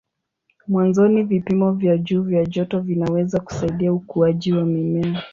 [0.67, 5.23] Mwanzoni vipimo vya juu vya joto vinaweza kusaidia ukuaji wa mimea.